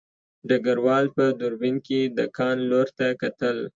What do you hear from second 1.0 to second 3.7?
په دوربین کې د کان لور ته کتل